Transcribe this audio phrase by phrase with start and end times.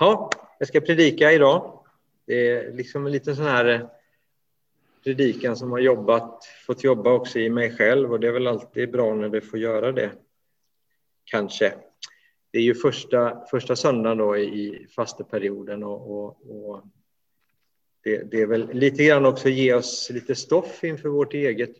[0.00, 1.78] Ja, jag ska predika idag.
[2.26, 3.80] Det är liksom en liten sån här eh,
[5.04, 8.90] predikan som har jobbat, fått jobba också i mig själv och det är väl alltid
[8.90, 10.10] bra när det får göra det.
[11.24, 11.74] Kanske.
[12.50, 16.84] Det är ju första, första söndagen då i fasteperioden och, och, och
[18.04, 21.76] det, det, är väl lite grann också ge oss lite stoff inför vårt eget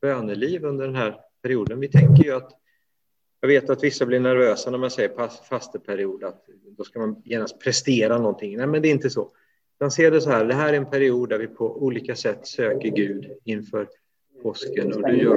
[0.00, 1.80] böneliv under den här perioden.
[1.80, 2.52] Vi tänker ju att
[3.40, 6.44] jag vet att vissa blir nervösa när man säger fasteperiod, att
[6.76, 8.56] då ska man genast prestera någonting.
[8.56, 9.30] Nej, men det är inte så.
[9.80, 12.46] Man ser det så här, det här är en period där vi på olika sätt
[12.46, 13.88] söker Gud inför
[14.42, 15.36] påsken och du gör,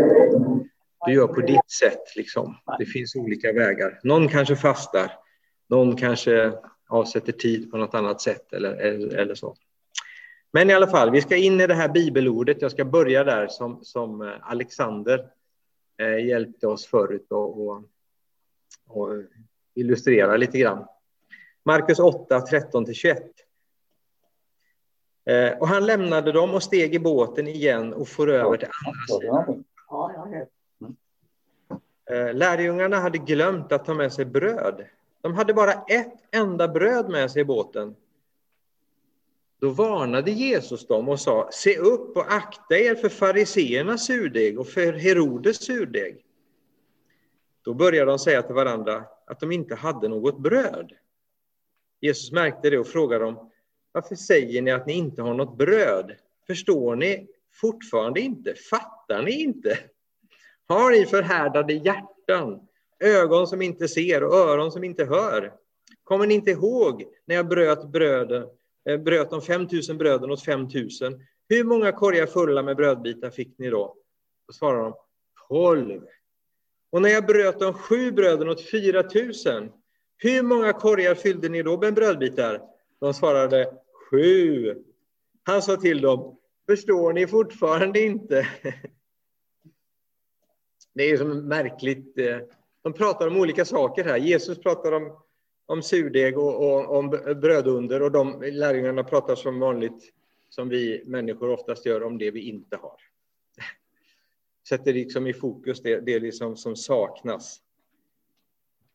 [1.06, 2.16] du gör på ditt sätt.
[2.16, 2.56] Liksom.
[2.80, 4.00] Det finns olika vägar.
[4.04, 5.12] Någon kanske fastar,
[5.70, 6.54] någon kanske
[6.90, 9.56] avsätter tid på något annat sätt eller, eller, eller så.
[10.52, 12.62] Men i alla fall, vi ska in i det här bibelordet.
[12.62, 15.26] Jag ska börja där som, som eh, Alexander
[15.98, 17.84] eh, hjälpte oss förut och, och,
[18.90, 19.10] och
[19.76, 20.86] illustrera lite grann.
[21.64, 23.18] Markus 8, 13-21.
[25.26, 29.20] Eh, och han lämnade dem och steg i båten igen och for över till andra
[29.20, 29.64] sidan.
[32.10, 34.86] Eh, lärjungarna hade glömt att ta med sig bröd.
[35.22, 37.96] De hade bara ett enda bröd med sig i båten.
[39.60, 44.68] Då varnade Jesus dem och sa, se upp och akta er för fariseernas surdeg och
[44.68, 46.26] för Herodes surdeg.
[47.70, 50.92] Då började de säga till varandra att de inte hade något bröd.
[52.02, 53.52] Jesus märkte det och frågade dem,
[53.92, 56.16] varför säger ni att ni inte har något bröd?
[56.48, 58.54] Förstår ni fortfarande inte?
[58.56, 59.80] Fattar ni inte?
[60.68, 62.68] Har ni förhärdade hjärtan,
[63.00, 65.54] ögon som inte ser och öron som inte hör?
[66.04, 68.48] Kommer ni inte ihåg när jag bröt bröden
[68.90, 71.26] eh, bröt de 5000 bröden åt 5000.
[71.50, 73.96] Hur många korgar fulla med brödbitar fick ni då?
[74.48, 74.94] Då svarade de
[75.48, 76.02] 12.
[76.90, 79.72] Och när jag bröt de sju bröden åt 4000,
[80.18, 82.62] hur många korgar fyllde ni då med brödbitar?
[83.00, 83.74] De svarade
[84.10, 84.76] sju.
[85.44, 88.48] Han sa till dem, förstår ni fortfarande inte?
[90.94, 92.18] Det är som märkligt.
[92.18, 92.38] Eh,
[92.84, 94.18] de pratar om olika saker här.
[94.18, 95.18] Jesus pratar om
[95.70, 97.10] om surdeg och, och om
[97.42, 100.14] brödunder och de lärjungarna pratar som vanligt,
[100.50, 102.98] som vi människor oftast gör, om det vi inte har.
[104.70, 107.62] Sätter liksom i fokus det, det liksom som saknas.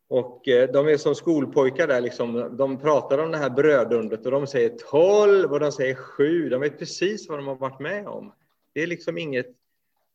[0.08, 4.32] Och eh, de är som skolpojkar där, liksom, de pratar om det här brödundret och
[4.32, 6.48] de säger tolv och de säger sju.
[6.48, 8.32] De vet precis vad de har varit med om.
[8.72, 9.46] Det är liksom inget,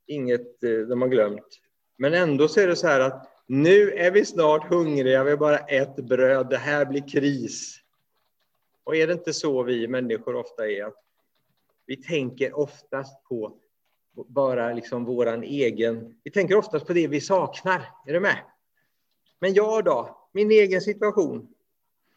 [0.08, 1.62] inget eh, de har glömt.
[1.97, 5.38] Men ändå så är det så här att nu är vi snart hungriga, vi har
[5.38, 7.80] bara ett bröd, det här blir kris.
[8.84, 10.91] Och är det inte så vi människor ofta är?
[11.86, 13.58] Vi tänker oftast på
[14.28, 16.16] bara liksom våran egen...
[16.24, 17.81] Vi tänker oftast på det vi saknar.
[18.07, 18.38] Är du med?
[19.40, 20.30] Men jag då?
[20.31, 21.47] Min egen situation.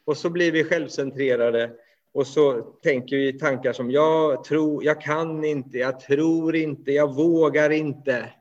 [0.04, 1.70] Och så blir vi självcentrerade
[2.12, 7.14] och så tänker vi tankar som jag tror, jag kan inte, jag tror inte, jag
[7.14, 8.32] vågar inte.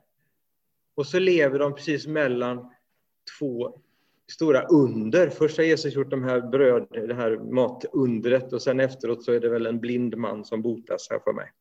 [0.96, 2.72] Och så lever de precis mellan
[3.40, 3.78] två
[4.32, 5.30] stora under.
[5.30, 9.40] Först har Jesus gjort de här bröd, det här matundret och sen efteråt så är
[9.40, 11.52] det väl en blind man som botas här för mig.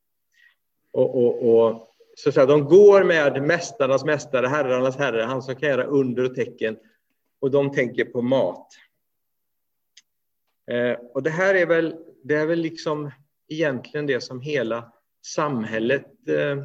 [0.92, 1.89] Och, och, och
[2.22, 6.24] så att säga, de går med mästarnas mästare, herrarnas herre, han som kan göra under
[6.24, 6.76] och tecken
[7.40, 8.66] och de tänker på mat.
[10.70, 13.10] Eh, och det här är väl, det är väl liksom
[13.48, 14.92] egentligen det som hela
[15.26, 16.64] samhället eh,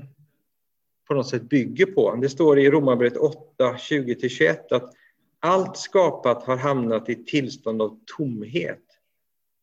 [1.07, 2.15] på något sätt bygger på.
[2.15, 4.93] Det står i Romarbrevet 8, 20-21 att
[5.39, 8.83] allt skapat har hamnat i ett tillstånd av tomhet.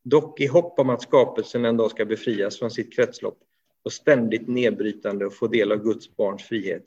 [0.03, 3.37] Dock i hopp om att skapelsen en dag ska befrias från sitt kretslopp
[3.83, 6.83] och ständigt nedbrytande och få del av Guds barns frihet.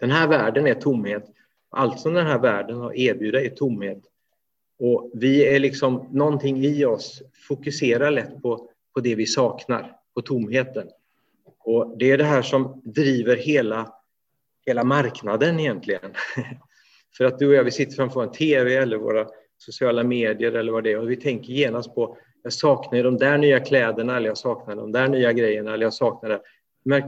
[0.00, 1.24] Den här världen är tomhet.
[1.70, 4.02] Allt som den här världen har erbjuda är tomhet.
[4.78, 10.22] Och vi är liksom, någonting i oss fokuserar lätt på, på det vi saknar, på
[10.22, 10.88] tomheten.
[11.58, 13.94] Och det är det här som driver hela,
[14.66, 16.12] hela marknaden egentligen.
[17.16, 19.28] För att du och jag, vi sitter framför en TV eller våra
[19.58, 22.18] sociala medier eller vad det är och vi tänker genast på
[22.48, 25.94] jag saknar de där nya kläderna eller jag saknar de där nya grejerna eller jag
[25.94, 26.40] saknar det.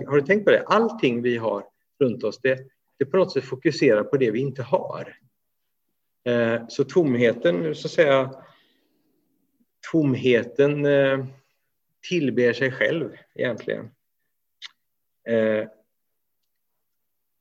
[0.06, 0.62] Har du tänkt på det?
[0.66, 1.64] Allting vi har
[2.00, 2.58] runt oss, det,
[2.98, 5.16] det på något sätt fokuserar på det vi inte har.
[6.24, 8.34] Eh, så tomheten, så att säga,
[9.92, 11.24] tomheten eh,
[12.08, 13.84] tillber sig själv egentligen.
[15.28, 15.68] Eh,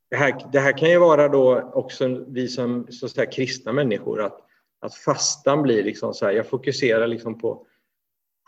[0.09, 3.73] det, här, det här kan ju vara då också vi som så att säga, kristna
[3.73, 4.39] människor, att,
[4.79, 7.65] att fastan blir liksom så här, jag fokuserar liksom på,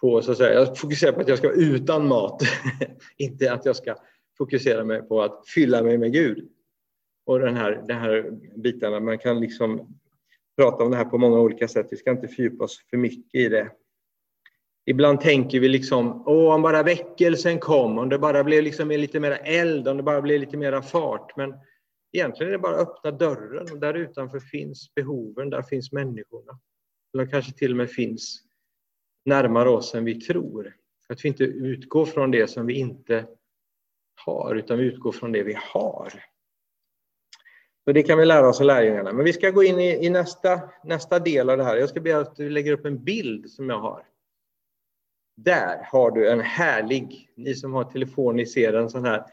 [0.02, 2.42] på så att säga, jag fokuserar på att jag ska vara utan mat,
[3.18, 3.96] inte att jag ska
[4.38, 6.50] fokusera mig på att fylla mig med Gud.
[7.26, 10.00] Och den här, den här bitarna, man kan liksom
[10.58, 11.88] prata om det här på många olika sätt.
[11.92, 13.72] Vi ska inte fördjupa oss för mycket i det.
[14.86, 19.20] Ibland tänker vi liksom, åh, om bara väckelsen kom, om det bara blev liksom lite
[19.20, 21.38] mer eld, om det bara blev lite mer fart.
[21.38, 21.54] Men
[22.14, 26.60] egentligen är det bara att öppna dörren och där utanför finns behoven, där finns människorna.
[27.14, 28.44] Eller kanske till och med finns
[29.26, 30.76] närmare oss än vi tror.
[31.10, 33.26] Att vi inte utgår från det som vi inte
[34.26, 36.24] har, utan vi utgår från det vi har.
[37.86, 39.14] Och det kan vi lära oss av lärjungarna.
[39.14, 41.78] Men vi ska gå in i, i, nästa, nästa del av det här.
[41.78, 44.06] Jag ska be att du lägger upp en bild som jag har.
[45.38, 49.26] Där har du en härlig, ni som har telefon, ni ser en sån här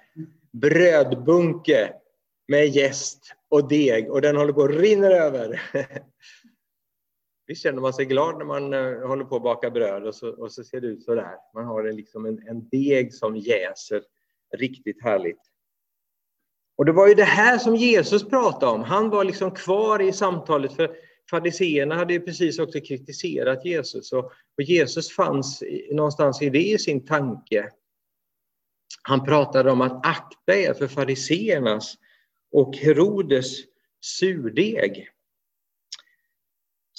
[0.53, 1.93] brödbunke
[2.49, 5.63] med gäst och deg och den håller på att rinna över.
[7.49, 10.29] Visst känner man sig glad när man uh, håller på att baka bröd och så,
[10.29, 11.35] och så ser det ut så där.
[11.55, 14.03] Man har en, liksom en, en deg som jäser
[14.57, 15.41] riktigt härligt.
[16.77, 18.83] Och det var ju det här som Jesus pratade om.
[18.83, 20.97] Han var liksom kvar i samtalet för
[21.31, 24.25] fariseerna hade ju precis också kritiserat Jesus och,
[24.57, 27.71] och Jesus fanns någonstans i det i sin tanke.
[29.03, 31.95] Han pratade om att akta er för fariseernas
[32.53, 33.57] och Herodes
[34.01, 35.09] surdeg.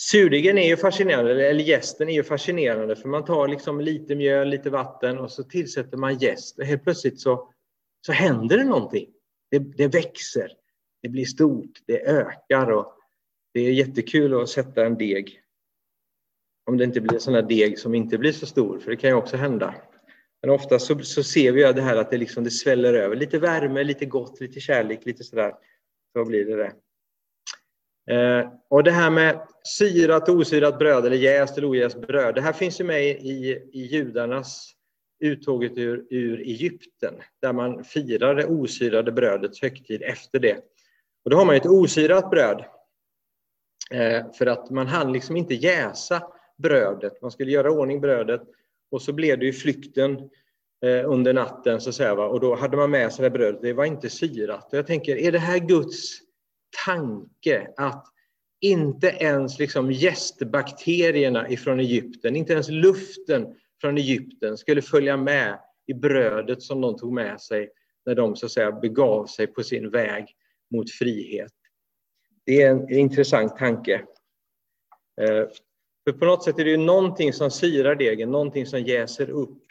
[0.01, 4.49] Surdegen är ju fascinerande, eller gästen är ju fascinerande för man tar liksom lite mjöl,
[4.49, 7.53] lite vatten och så tillsätter man gäst och helt plötsligt så,
[8.05, 9.09] så händer det någonting.
[9.51, 10.51] Det, det växer,
[11.01, 12.93] det blir stort, det ökar och
[13.53, 15.41] det är jättekul att sätta en deg.
[16.65, 18.97] Om det inte blir en sån här deg som inte blir så stor, för det
[18.97, 19.75] kan ju också hända.
[20.41, 23.15] Men ofta så, så ser vi det här att det, liksom, det sväller över.
[23.15, 25.53] Lite värme, lite gott, lite kärlek, lite sådär.
[26.13, 26.73] Så blir det det.
[28.09, 32.35] Eh, och det här med syrat och osyrat bröd eller jäst eller ojäst bröd.
[32.35, 34.73] Det här finns ju med i, i judarnas
[35.19, 40.57] uttåget ur, ur Egypten där man firar det osyrade brödets högtid efter det.
[41.25, 42.65] Och då har man ett osyrat bröd
[43.91, 46.23] eh, för att man hann liksom inte jäsa
[46.57, 47.21] brödet.
[47.21, 48.41] Man skulle göra ordning brödet
[48.91, 50.29] och så blev det ju flykten
[50.85, 53.61] eh, under natten så att säga, och då hade man med sig det brödet.
[53.61, 54.73] Det var inte syrat.
[54.73, 56.28] Och jag tänker, är det här Guds
[56.85, 58.05] tanke att
[58.61, 65.93] inte ens liksom gästbakterierna ifrån Egypten, inte ens luften från Egypten skulle följa med i
[65.93, 67.69] brödet som de tog med sig
[68.05, 70.35] när de så att säga begav sig på sin väg
[70.71, 71.51] mot frihet.
[72.45, 73.93] Det är en intressant tanke.
[75.21, 75.47] Eh,
[76.03, 79.63] för på något sätt är det ju någonting som syrar degen, någonting som jäser upp.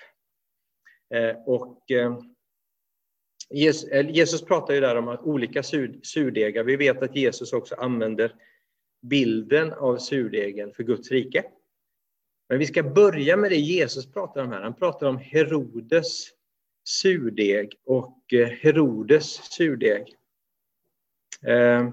[1.15, 2.19] Eh, och eh,
[3.55, 5.63] Eh, Jesus pratar ju där om olika
[6.03, 6.65] surdegar.
[6.65, 8.35] Vi vet att Jesus också använder
[9.03, 11.45] bilden av surdegen för Guds rike.
[12.49, 14.63] Men vi ska börja med det Jesus pratar om här.
[14.63, 16.29] Han pratar om Herodes
[16.85, 20.17] surdeg och eh, Herodes surdeg.
[21.47, 21.91] Eh,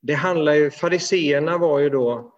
[0.00, 2.34] det handlar ju, fariseerna var ju då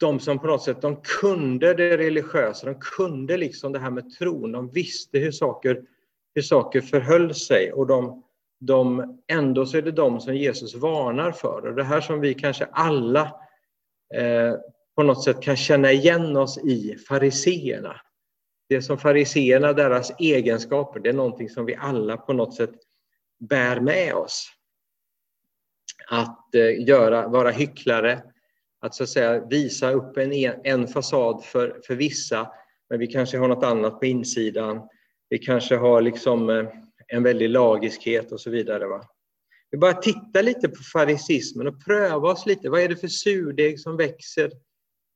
[0.00, 4.10] de som på något sätt, de kunde det religiösa, de kunde liksom det här med
[4.10, 5.84] tron, de visste hur saker,
[6.34, 8.24] hur saker förhöll sig och de,
[8.60, 11.66] de, ändå så är det de som Jesus varnar för.
[11.66, 13.22] Och det här som vi kanske alla
[14.14, 14.54] eh,
[14.96, 18.00] på något sätt kan känna igen oss i fariseerna.
[18.68, 22.74] Det som fariseerna, deras egenskaper, det är någonting som vi alla på något sätt
[23.38, 24.48] bär med oss.
[26.08, 28.22] Att eh, göra, vara hycklare,
[28.80, 30.32] att så att säga visa upp en,
[30.64, 32.50] en fasad för, för vissa,
[32.90, 34.88] men vi kanske har något annat på insidan.
[35.34, 36.66] Vi kanske har liksom eh,
[37.08, 38.86] en väldig lagiskhet och så vidare.
[38.86, 39.04] Va?
[39.70, 42.70] Vi bara titta lite på farisismen och pröva oss lite.
[42.70, 44.50] Vad är det för surdeg som växer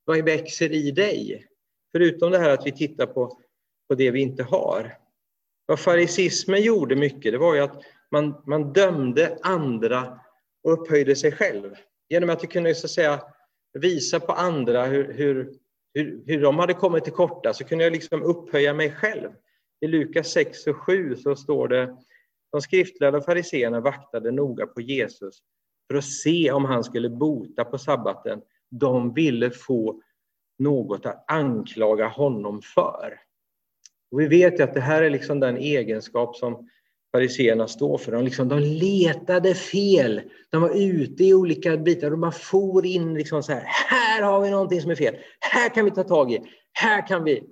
[0.05, 1.45] vad växer i dig?
[1.91, 3.39] Förutom det här att vi tittar på,
[3.87, 4.97] på det vi inte har.
[5.65, 10.19] Vad farisismen gjorde mycket, det var ju att man, man dömde andra
[10.63, 11.75] och upphöjde sig själv.
[12.09, 13.21] Genom att vi kunde så att säga,
[13.73, 15.53] visa på andra hur, hur,
[15.93, 19.29] hur, hur de hade kommit till korta, så kunde jag liksom upphöja mig själv.
[19.81, 21.97] I Lukas 6 och 7 så står det
[22.51, 25.39] de skriftlärda fariseerna vaktade noga på Jesus
[25.87, 30.01] för att se om han skulle bota på sabbaten de ville få
[30.59, 33.19] något att anklaga honom för.
[34.11, 36.69] Och vi vet ju att det här är liksom den egenskap som
[37.11, 38.11] fariseerna står för.
[38.11, 40.21] De, liksom, de letade fel.
[40.49, 42.11] De var ute i olika bitar.
[42.11, 43.63] och man for in liksom så här.
[43.89, 45.15] Här har vi någonting som är fel.
[45.39, 46.41] Här kan vi ta tag i.
[46.73, 47.43] Här kan vi.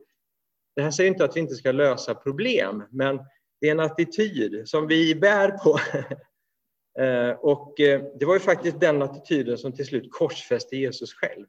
[0.78, 3.20] Det här säger inte att vi inte ska lösa problem, men
[3.62, 5.80] det är en attityd som vi bär på
[7.02, 11.46] eh, och eh, det var ju faktiskt den attityden som till slut korsfäste Jesus själv.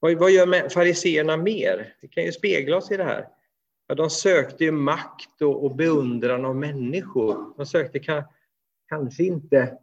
[0.00, 1.94] Vad gör fariseerna mer?
[2.00, 3.28] Vi kan ju spegla oss i det här.
[3.86, 7.54] Ja, de sökte ju makt och, och beundran av människor.
[7.56, 8.00] De sökte
[8.88, 9.78] kanske inte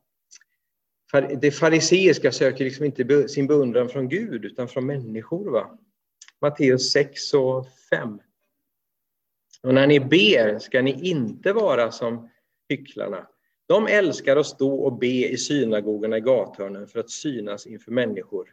[1.41, 5.51] det fariseiska söker liksom inte sin beundran från Gud utan från människor.
[5.51, 5.77] Va?
[6.41, 8.19] Matteus 6 och 5.
[9.63, 12.29] Och när ni ber ska ni inte vara som
[12.69, 13.27] hycklarna.
[13.67, 18.49] De älskar att stå och be i synagogorna i gathörnen för att synas inför människor.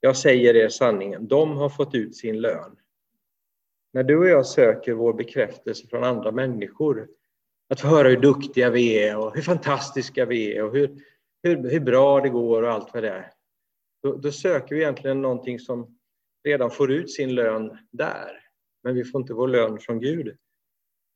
[0.00, 2.76] Jag säger er sanningen, de har fått ut sin lön.
[3.92, 7.08] När du och jag söker vår bekräftelse från andra människor,
[7.68, 11.02] att få höra hur duktiga vi är och hur fantastiska vi är och hur,
[11.42, 13.30] hur, hur bra det går och allt vad det är.
[14.02, 15.97] Då, då söker vi egentligen någonting som
[16.44, 18.40] redan får ut sin lön där.
[18.82, 20.36] Men vi får inte vår lön från Gud.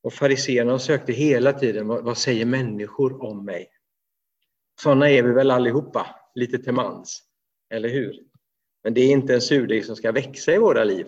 [0.02, 3.68] Och fariséerna sökte hela tiden, vad, vad säger människor om mig?
[4.80, 7.22] Sådana är vi väl allihopa, lite till mans,
[7.70, 8.24] eller hur?
[8.82, 11.06] Men det är inte en surdeg som ska växa i våra liv.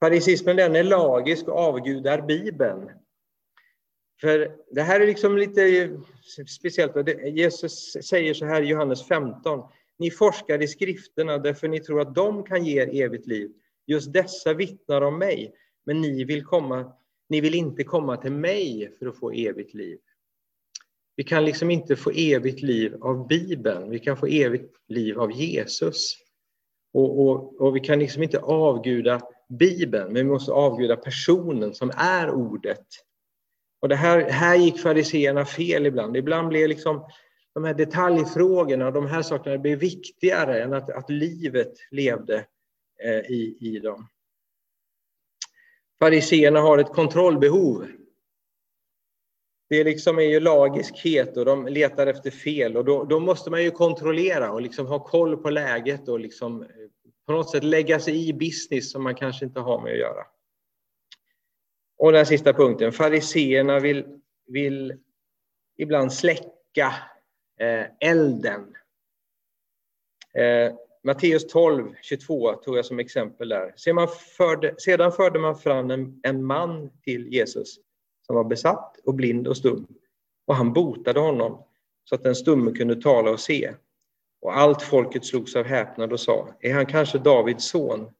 [0.00, 2.90] Farisismen den är lagisk och avgudar Bibeln.
[4.20, 5.90] För det här är liksom lite
[6.58, 7.08] speciellt.
[7.24, 9.68] Jesus säger så här i Johannes 15.
[9.98, 13.50] Ni forskar i skrifterna därför ni tror att de kan ge er evigt liv.
[13.86, 15.54] Just dessa vittnar om mig,
[15.86, 16.92] men ni vill, komma,
[17.28, 19.98] ni vill inte komma till mig för att få evigt liv.
[21.16, 25.32] Vi kan liksom inte få evigt liv av Bibeln, vi kan få evigt liv av
[25.32, 26.14] Jesus.
[26.92, 31.90] Och, och, och vi kan liksom inte avguda Bibeln, men vi måste avguda personen som
[31.96, 32.86] är ordet.
[33.80, 36.16] Och det här, här gick fariseerna fel ibland.
[36.16, 37.06] Ibland blev liksom
[37.54, 42.46] de här detaljfrågorna, de här sakerna blev viktigare än att, att livet levde
[43.02, 44.08] eh, i, i dem.
[45.98, 47.86] Fariseerna har ett kontrollbehov.
[49.68, 53.62] Det liksom är ju lagiskhet och de letar efter fel och då, då måste man
[53.62, 56.68] ju kontrollera och liksom ha koll på läget och liksom eh,
[57.26, 60.26] på något sätt lägga sig i business som man kanske inte har med att göra.
[61.98, 64.98] Och den sista punkten, fariseerna vill, vill
[65.76, 66.94] ibland släcka
[67.60, 68.74] Eh, elden.
[70.34, 73.72] Eh, Matteus 12, 22 tog jag som exempel där.
[73.76, 77.78] Sedan förde, sedan förde man fram en, en man till Jesus
[78.26, 79.86] som var besatt och blind och stum.
[80.46, 81.64] Och han botade honom
[82.04, 83.74] så att den stumme kunde tala och se.
[84.40, 88.10] Och allt folket slogs av häpnad och sa, är han kanske Davids son?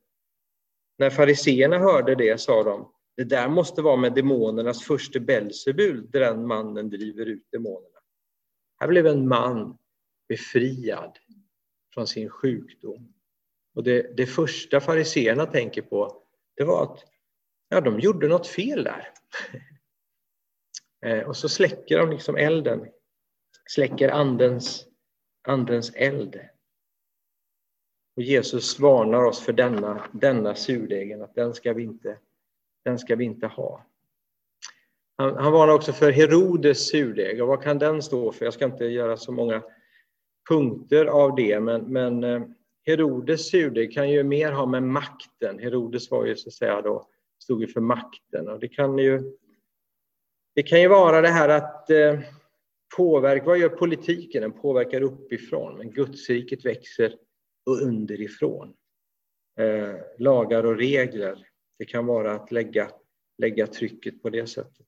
[0.98, 6.20] När fariseerna hörde det sa de, det där måste vara med demonernas första Belsebul, där
[6.20, 7.93] den mannen driver ut demonerna.
[8.80, 9.78] Här blev en man
[10.28, 11.18] befriad
[11.94, 13.14] från sin sjukdom.
[13.74, 16.22] Och det, det första fariseerna tänker på,
[16.56, 17.04] det var att
[17.68, 19.08] ja, de gjorde något fel där.
[21.04, 22.88] Eh, och så släcker de liksom elden,
[23.66, 24.86] släcker andens,
[25.42, 26.40] andens eld.
[28.16, 32.18] Och Jesus varnar oss för denna, denna surdegen, att den ska vi inte,
[32.84, 33.86] den ska vi inte ha.
[35.16, 37.42] Han, han varnar också för Herodes surdeg.
[37.42, 38.44] Och vad kan den stå för?
[38.44, 39.62] Jag ska inte göra så många
[40.48, 42.42] punkter av det, men, men eh,
[42.86, 45.58] Herodes surdeg kan ju mer ha med makten.
[45.58, 49.36] Herodes var ju så att säga då, stod ju för makten och det kan ju
[50.54, 52.20] det kan ju vara det här att eh,
[52.96, 54.42] påverka, vad gör politiken?
[54.42, 57.16] Den påverkar uppifrån, men Gudsriket växer
[57.82, 58.74] underifrån.
[59.58, 62.90] Eh, lagar och regler, det kan vara att lägga,
[63.38, 64.86] lägga trycket på det sättet.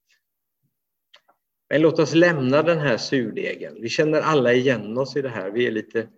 [1.68, 3.80] Men låt oss lämna den här surdegen.
[3.80, 5.50] Vi känner alla igen oss i det här.
[5.50, 6.08] Vi är, lite,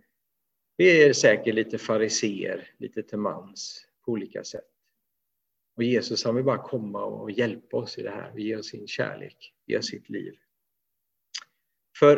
[0.76, 4.64] vi är säkert lite fariser, lite till mans på olika sätt.
[5.76, 8.86] Och Jesus han vill bara komma och hjälpa oss i det här, ge oss sin
[8.86, 10.34] kärlek, ge oss sitt liv.
[11.98, 12.16] För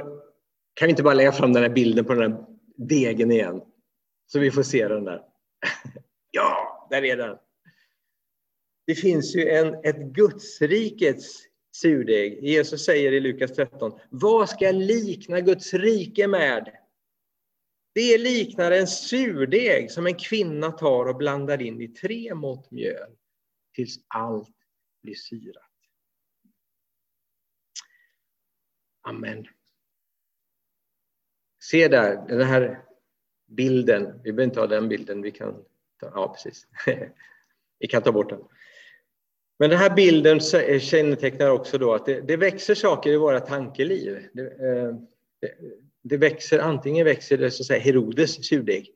[0.74, 2.46] kan vi inte bara lägga fram den här bilden på den här
[2.76, 3.62] degen igen?
[4.26, 5.22] Så vi får se den där.
[6.30, 7.36] ja, där är den.
[8.86, 11.49] Det finns ju en, ett Gudsrikets
[11.80, 12.44] surdeg.
[12.44, 16.76] Jesus säger i Lukas 13, vad ska jag likna Guds rike med?
[17.92, 23.16] Det liknar en surdeg som en kvinna tar och blandar in i tre mått mjöl
[23.74, 24.56] tills allt
[25.02, 25.64] blir syrat.
[29.02, 29.46] Amen.
[31.62, 32.84] Se där, den här
[33.46, 34.20] bilden.
[34.24, 35.64] Vi behöver inte ha den bilden, vi kan
[36.00, 36.66] ta, ja precis.
[37.78, 38.40] vi kan ta bort den.
[39.60, 43.40] Men den här bilden eh, kännetecknar också då att det, det växer saker i våra
[43.40, 44.28] tankeliv.
[44.32, 44.94] Det, eh,
[45.40, 45.54] det,
[46.02, 48.94] det växer, antingen växer det så att säga Herodes surdeg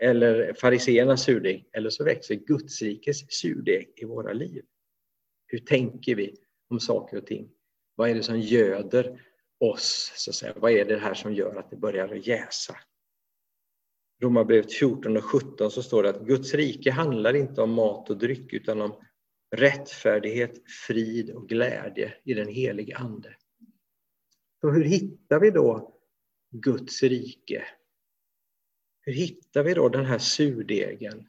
[0.00, 4.62] eller fariseernas surdeg, eller så växer Gudsrikes surdeg i våra liv.
[5.46, 6.34] Hur tänker vi
[6.70, 7.48] om saker och ting?
[7.94, 9.20] Vad är det som göder
[9.60, 10.12] oss?
[10.16, 10.52] Så att säga?
[10.56, 12.76] Vad är det här som gör att det börjar jäsa?
[14.22, 18.18] Romarbrevet 14 och 17 så står det att Guds rike handlar inte om mat och
[18.18, 18.94] dryck utan om
[19.52, 23.36] rättfärdighet, frid och glädje i den helige Ande.
[24.60, 25.98] Så hur hittar vi då
[26.50, 27.64] Guds rike.
[29.00, 31.28] Hur hittar vi då den här surdegen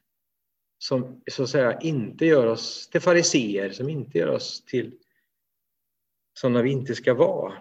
[0.78, 5.00] som så att säga inte gör oss till fariseer, som inte gör oss till
[6.34, 7.54] sådana vi inte ska vara?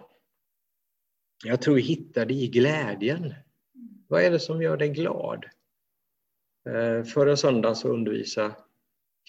[1.45, 3.33] Jag tror vi hittar det i glädjen.
[4.07, 5.45] Vad är det som gör dig glad?
[6.69, 8.55] Eh, förra söndagen så undervisade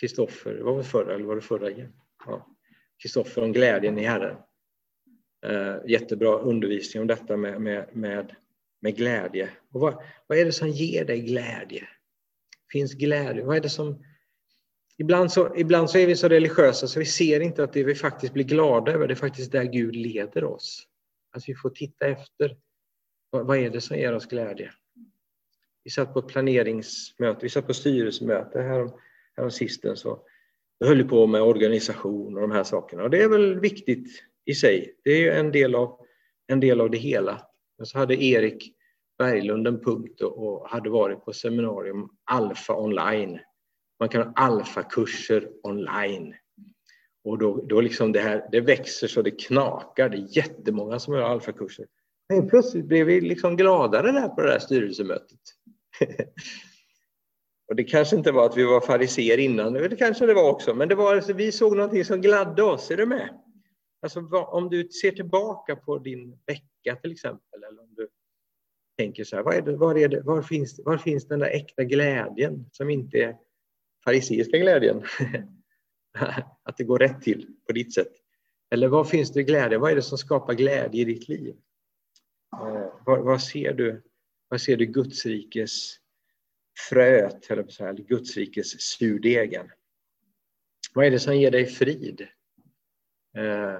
[0.00, 1.92] Kristoffer, var det förra eller var det förra igen?
[3.02, 3.46] Kristoffer ja.
[3.46, 4.36] om glädjen i Herren.
[5.46, 8.36] Eh, jättebra undervisning om detta med, med, med,
[8.80, 9.50] med glädje.
[9.72, 11.88] Och vad, vad är det som ger dig glädje?
[12.72, 13.44] Finns glädje?
[13.44, 14.04] Vad är det som...
[14.98, 17.94] Ibland så, ibland så är vi så religiösa så vi ser inte att det vi
[17.94, 20.88] faktiskt blir glada över, det är faktiskt där Gud leder oss.
[21.36, 22.56] Att vi får titta efter.
[23.30, 24.70] Vad, vad är det som ger oss glädje?
[25.84, 28.90] Vi satt på ett planeringsmöte, vi satt på styrelsemöte här,
[29.36, 30.18] här så alltså.
[30.78, 33.02] jag höll på med organisation och de här sakerna.
[33.02, 34.94] Och det är väl viktigt i sig.
[35.04, 35.98] Det är en del av,
[36.46, 37.40] en del av det hela.
[37.78, 38.74] Men så hade Erik
[39.18, 43.38] Berglund en punkt och hade varit på seminarium Alfa online.
[44.00, 46.34] Man kan ha alfakurser online.
[47.24, 50.08] Och då, då liksom det här, det växer så det knakar.
[50.08, 51.86] Det är jättemånga som har alfakurser.
[52.28, 55.40] Men plötsligt blev vi liksom gladare där på det där styrelsemötet.
[57.74, 60.74] och det kanske inte var att vi var fariser innan, det kanske det var också,
[60.74, 62.90] men det var alltså, vi såg någonting som gladde oss.
[62.90, 63.28] Är du med?
[64.02, 68.08] Alltså, om du ser tillbaka på din vecka till exempel, eller om du
[68.98, 71.46] tänker så här, var, är det, var, är det, var, finns, var finns den där
[71.46, 73.36] äkta glädjen som inte är
[74.04, 75.02] fariseiska glädjen?
[76.62, 78.12] att det går rätt till på ditt sätt.
[78.70, 79.78] Eller vad finns det glädje?
[79.78, 81.56] Vad är det som skapar glädje i ditt liv?
[82.52, 84.02] Eh, vad, vad, ser du?
[84.48, 86.03] Vad ser du Gudsrikes
[86.90, 89.70] fröet, eller så här, Gudsrikes surdegen?
[90.94, 92.26] Vad är det som ger dig frid?
[93.36, 93.78] Eh,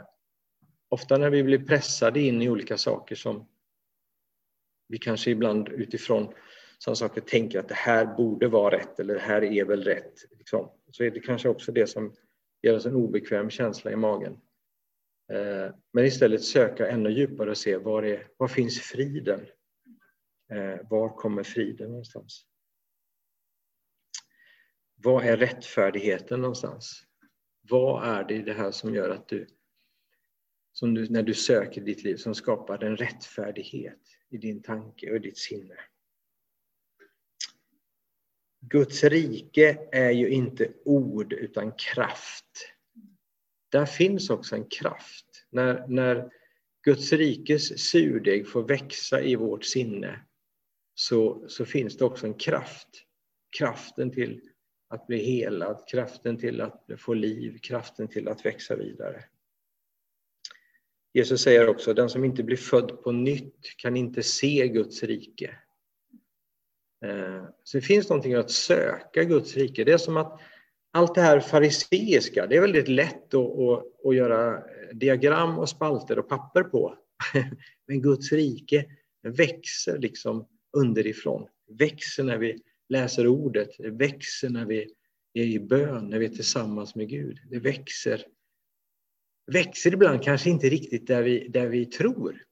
[0.89, 3.49] ofta när vi blir pressade in i olika saker som
[4.89, 6.35] vi kanske ibland utifrån
[6.79, 10.15] sådana saker tänker att det här borde vara rätt eller det här är väl rätt.
[10.39, 10.71] Liksom.
[10.91, 12.15] Så är det kanske också det som
[12.63, 14.33] ger oss en obekväm känsla i magen.
[15.33, 19.41] Eh, men istället söka ännu djupare och se var, är, var finns friden?
[20.53, 22.47] Eh, var kommer friden någonstans?
[25.05, 27.05] Vad är rättfärdigheten någonstans?
[27.69, 29.47] Vad är det i det här som gör att du,
[30.73, 35.21] som du, när du söker ditt liv, som skapar en rättfärdighet i din tanke och
[35.21, 35.75] ditt sinne?
[38.61, 42.75] Guds rike är ju inte ord utan kraft.
[43.69, 45.47] Där finns också en kraft.
[45.51, 46.31] När, när
[46.83, 50.21] Guds rikes surdeg får växa i vårt sinne
[50.95, 52.89] så, så finns det också en kraft.
[53.59, 54.51] Kraften till
[54.95, 59.25] att bli helad, kraften till att få liv, kraften till att växa vidare.
[61.13, 65.57] Jesus säger också, den som inte blir född på nytt kan inte se Guds rike.
[67.05, 69.85] Eh, så det finns någonting att söka Guds rike.
[69.85, 70.41] Det är som att
[70.93, 76.19] allt det här fariseiska, det är väldigt lätt att, att, att göra diagram och spalter
[76.19, 76.99] och papper på.
[77.87, 78.85] Men Guds rike
[79.23, 81.49] växer liksom underifrån.
[81.79, 84.95] Växer när vi läser ordet, det växer när vi
[85.33, 87.39] är i bön, när vi är tillsammans med Gud.
[87.51, 88.27] Det växer.
[89.53, 92.43] Växer ibland kanske inte riktigt där vi, där vi tror.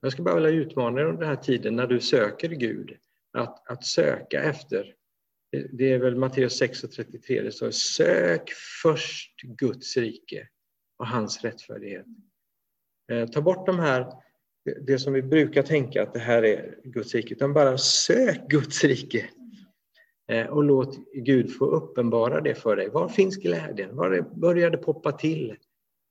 [0.00, 2.96] Jag ska bara vilja utmana dig under den här tiden när du söker Gud
[3.32, 4.94] att, att söka efter.
[5.72, 8.50] Det är väl Matteus 6 och 33, det står sök
[8.82, 10.48] först Guds rike
[10.96, 12.06] och hans rättfärdighet.
[13.12, 14.12] Eh, ta bort de här,
[14.80, 18.84] det som vi brukar tänka att det här är Guds rike, utan bara sök Guds
[18.84, 19.30] rike.
[20.28, 22.88] Eh, och låt Gud få uppenbara det för dig.
[22.88, 23.96] Var finns glädjen?
[23.96, 25.56] Var börjar det poppa till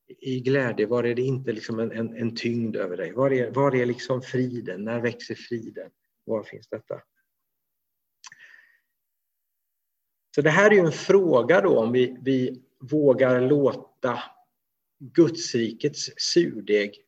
[0.07, 0.85] i glädje?
[0.85, 3.11] Var är det inte liksom en, en, en tyngd över dig?
[3.11, 4.83] Var är, var är liksom friden?
[4.83, 5.89] När växer friden?
[6.25, 7.01] Var finns detta?
[10.35, 14.19] Så det här är ju en fråga då om vi, vi vågar låta
[14.99, 17.06] Gudsrikets surdeg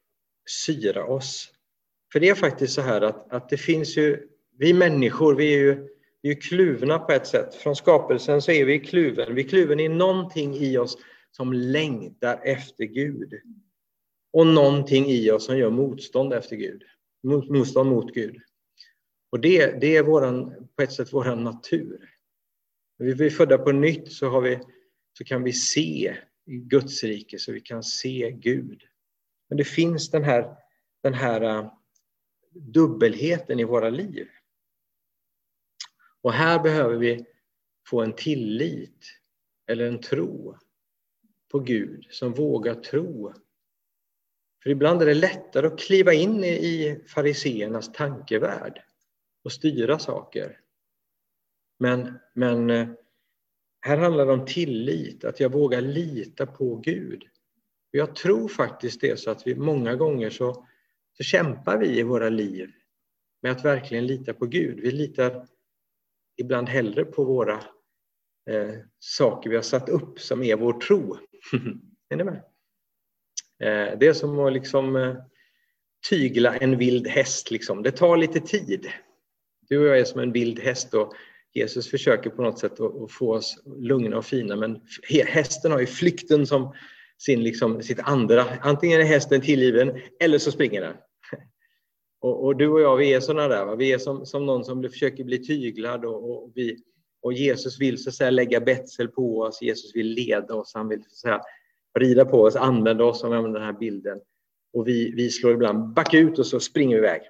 [0.50, 1.52] syra oss.
[2.12, 5.60] För det är faktiskt så här att, att det finns ju, vi människor, vi är
[5.60, 5.88] ju
[6.22, 7.56] vi är kluvna på ett sätt.
[7.56, 9.36] Från skapelsen så är vi kluven.
[9.36, 10.98] Vi är kluven i någonting i oss
[11.32, 13.34] som längtar efter Gud.
[14.34, 16.84] Och någonting i oss som gör motstånd efter Gud.
[17.24, 18.42] Motstånd mot Gud.
[19.32, 22.10] Och det, det är våran, på ett sätt vår natur.
[23.00, 24.60] När vi är födda på nytt så, har vi,
[25.18, 28.84] så kan vi se Guds rike, så vi kan se Gud.
[29.50, 30.56] Men det finns den här,
[31.04, 31.72] den här uh,
[32.52, 34.28] dubbelheten i våra liv.
[36.22, 37.26] Och här behöver vi
[37.88, 39.06] få en tillit
[39.68, 40.58] eller en tro
[41.52, 43.34] på Gud som vågar tro
[44.64, 48.82] För ibland är det lättare att kliva in i fariseernas tankevärld
[49.44, 50.60] och styra saker.
[51.80, 52.90] Men, men äh,
[53.82, 57.24] här handlar det om tillit, att jag vågar lita på Gud.
[57.92, 60.66] Jag tror faktiskt det så att vi många gånger så,
[61.18, 62.72] så kämpar vi i våra liv
[63.42, 64.80] med att verkligen lita på Gud.
[64.80, 65.48] Vi litar
[66.38, 67.54] ibland hellre på våra
[68.50, 71.18] eh, saker vi har satt upp som är vår tro.
[72.10, 72.44] är ni med?
[73.60, 75.16] Eh, det är som att liksom, eh,
[76.10, 77.52] tygla en vild häst.
[77.52, 77.84] Liksom.
[77.84, 78.88] Det tar lite tid.
[79.70, 81.14] Du och jag är som en vild häst och
[81.54, 84.82] Jesus försöker på något sätt att få oss lugna och fina men
[85.26, 86.74] hästen har ju flykten som
[87.20, 88.46] sin, liksom, sitt andra.
[88.62, 90.94] Antingen är hästen tillgiven eller så springer den.
[92.22, 93.66] Och, och, du och jag, vi är sådana där.
[93.66, 93.76] Va?
[93.76, 96.78] Vi är som, som någon som försöker bli tyglad och, och, vi,
[97.22, 99.62] och Jesus vill så att säga lägga betsel på oss.
[99.62, 100.72] Jesus vill leda oss.
[100.74, 101.42] Han vill så att säga,
[102.00, 104.20] rida på oss, använda oss, om den här bilden.
[104.74, 107.22] Och vi, vi slår ibland back ut och så springer vi iväg.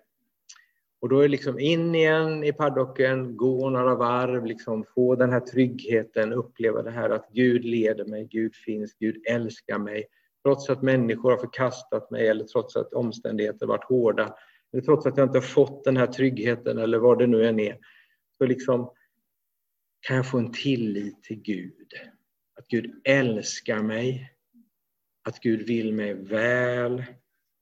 [1.01, 5.31] Och då är det liksom in igen i paddocken, gå några varv, liksom få den
[5.31, 10.05] här tryggheten, uppleva det här att Gud leder mig, Gud finns, Gud älskar mig.
[10.43, 14.35] Trots att människor har förkastat mig eller trots att omständigheter varit hårda
[14.73, 17.59] eller trots att jag inte har fått den här tryggheten eller vad det nu än
[17.59, 17.77] är,
[18.37, 18.91] så liksom
[19.99, 21.93] kan jag få en tillit till Gud.
[22.59, 24.33] Att Gud älskar mig,
[25.23, 27.03] att Gud vill mig väl,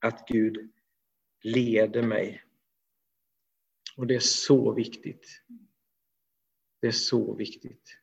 [0.05, 0.71] att Gud
[1.43, 2.41] leder mig.
[3.97, 5.41] Och det är så viktigt.
[6.79, 7.97] Det är så viktigt.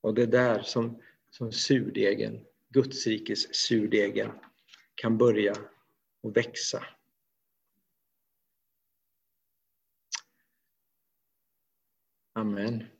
[0.00, 4.32] Och det är där som, som surdegen, Gudsrikes surdegen,
[4.94, 5.54] kan börja
[6.20, 6.86] och växa.
[12.32, 12.95] Amen.